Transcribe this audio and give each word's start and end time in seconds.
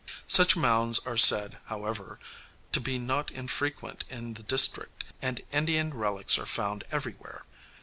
Such 0.25 0.55
mounds 0.55 0.97
are 1.05 1.15
said, 1.15 1.59
however, 1.65 2.17
to 2.71 2.79
be 2.81 2.97
not 2.97 3.29
infrequent 3.29 4.03
in 4.09 4.33
this 4.33 4.43
district, 4.47 5.03
and 5.21 5.41
Indian 5.51 5.93
relics 5.93 6.39
are 6.39 6.47
found 6.47 6.85
everywhere. 6.91 7.45